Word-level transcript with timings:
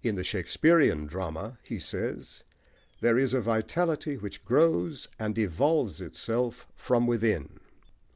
"In 0.00 0.14
the 0.14 0.22
Shakespearian 0.22 1.06
drama," 1.08 1.58
he 1.64 1.80
says, 1.80 2.44
"there 3.00 3.18
is 3.18 3.34
a 3.34 3.40
vitality 3.40 4.16
which 4.16 4.44
grows 4.44 5.08
and 5.18 5.36
evolves 5.36 6.00
itself 6.00 6.68
from 6.76 7.08
within." 7.08 7.58